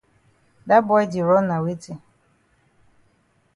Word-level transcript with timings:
Dat 0.67 0.81
boy 0.87 1.03
di 1.11 1.21
run 1.27 1.45
na 1.47 1.57
weti? 1.63 1.93